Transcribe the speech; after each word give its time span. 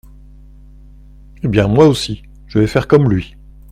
Eh 1.43 1.47
bien, 1.47 1.67
moi 1.67 1.85
aussi, 1.85 2.23
je 2.47 2.57
vais 2.57 2.65
faire 2.65 2.87
comme 2.87 3.07
lui. 3.07 3.35